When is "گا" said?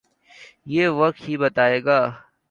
1.85-1.99